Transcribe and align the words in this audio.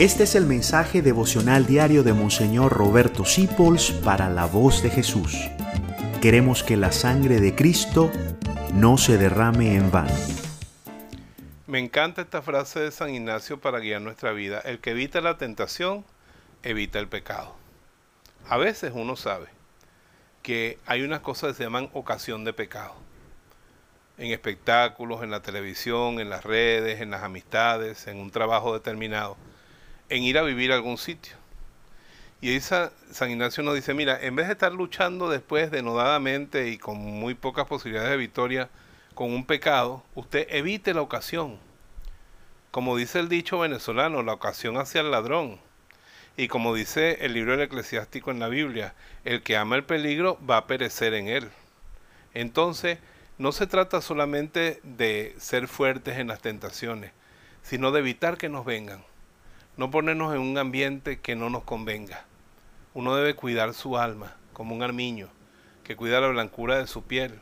Este 0.00 0.22
es 0.22 0.34
el 0.34 0.46
mensaje 0.46 1.02
devocional 1.02 1.66
diario 1.66 2.02
de 2.02 2.14
Monseñor 2.14 2.72
Roberto 2.72 3.26
Sipols 3.26 3.90
para 3.90 4.30
la 4.30 4.46
voz 4.46 4.82
de 4.82 4.88
Jesús. 4.88 5.36
Queremos 6.22 6.62
que 6.62 6.78
la 6.78 6.90
sangre 6.90 7.38
de 7.38 7.54
Cristo 7.54 8.10
no 8.72 8.96
se 8.96 9.18
derrame 9.18 9.74
en 9.74 9.90
vano. 9.90 10.14
Me 11.66 11.80
encanta 11.80 12.22
esta 12.22 12.40
frase 12.40 12.80
de 12.80 12.92
San 12.92 13.14
Ignacio 13.14 13.60
para 13.60 13.78
guiar 13.78 14.00
nuestra 14.00 14.32
vida. 14.32 14.60
El 14.60 14.78
que 14.78 14.92
evita 14.92 15.20
la 15.20 15.36
tentación, 15.36 16.06
evita 16.62 16.98
el 16.98 17.08
pecado. 17.08 17.54
A 18.48 18.56
veces 18.56 18.92
uno 18.94 19.16
sabe 19.16 19.48
que 20.42 20.78
hay 20.86 21.02
unas 21.02 21.20
cosas 21.20 21.50
que 21.50 21.56
se 21.58 21.64
llaman 21.64 21.90
ocasión 21.92 22.44
de 22.44 22.54
pecado. 22.54 22.94
En 24.16 24.32
espectáculos, 24.32 25.22
en 25.22 25.30
la 25.30 25.42
televisión, 25.42 26.20
en 26.20 26.30
las 26.30 26.42
redes, 26.42 27.02
en 27.02 27.10
las 27.10 27.22
amistades, 27.22 28.06
en 28.06 28.16
un 28.16 28.30
trabajo 28.30 28.72
determinado 28.72 29.36
en 30.10 30.24
ir 30.24 30.36
a 30.36 30.42
vivir 30.42 30.72
a 30.72 30.74
algún 30.74 30.98
sitio. 30.98 31.34
Y 32.42 32.50
ahí 32.50 32.60
San 32.60 33.30
Ignacio 33.30 33.62
nos 33.62 33.74
dice, 33.74 33.94
mira, 33.94 34.18
en 34.20 34.34
vez 34.34 34.46
de 34.46 34.54
estar 34.54 34.72
luchando 34.72 35.28
después 35.28 35.70
denodadamente 35.70 36.68
y 36.68 36.78
con 36.78 36.98
muy 36.98 37.34
pocas 37.34 37.66
posibilidades 37.66 38.10
de 38.10 38.16
victoria 38.16 38.70
con 39.14 39.32
un 39.32 39.44
pecado, 39.44 40.02
usted 40.14 40.46
evite 40.50 40.94
la 40.94 41.02
ocasión. 41.02 41.58
Como 42.70 42.96
dice 42.96 43.18
el 43.18 43.28
dicho 43.28 43.58
venezolano, 43.58 44.22
la 44.22 44.32
ocasión 44.32 44.78
hacia 44.78 45.02
el 45.02 45.10
ladrón. 45.10 45.60
Y 46.36 46.48
como 46.48 46.74
dice 46.74 47.18
el 47.20 47.34
libro 47.34 47.52
del 47.52 47.62
eclesiástico 47.62 48.30
en 48.30 48.38
la 48.38 48.48
Biblia, 48.48 48.94
el 49.24 49.42
que 49.42 49.56
ama 49.56 49.76
el 49.76 49.84
peligro 49.84 50.38
va 50.48 50.58
a 50.58 50.66
perecer 50.66 51.12
en 51.14 51.28
él. 51.28 51.50
Entonces, 52.32 52.98
no 53.36 53.52
se 53.52 53.66
trata 53.66 54.00
solamente 54.00 54.80
de 54.82 55.34
ser 55.38 55.68
fuertes 55.68 56.18
en 56.18 56.28
las 56.28 56.40
tentaciones, 56.40 57.12
sino 57.62 57.90
de 57.90 58.00
evitar 58.00 58.38
que 58.38 58.48
nos 58.48 58.64
vengan 58.64 59.04
no 59.76 59.90
ponernos 59.90 60.34
en 60.34 60.40
un 60.40 60.58
ambiente 60.58 61.20
que 61.20 61.36
no 61.36 61.50
nos 61.50 61.64
convenga. 61.64 62.24
Uno 62.94 63.14
debe 63.14 63.34
cuidar 63.34 63.74
su 63.74 63.96
alma, 63.96 64.36
como 64.52 64.74
un 64.74 64.82
armiño, 64.82 65.28
que 65.84 65.96
cuida 65.96 66.20
la 66.20 66.28
blancura 66.28 66.78
de 66.78 66.86
su 66.86 67.02
piel. 67.02 67.40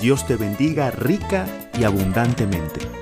Dios 0.00 0.26
te 0.26 0.36
bendiga 0.36 0.90
rica 0.90 1.46
y 1.78 1.84
abundantemente. 1.84 2.99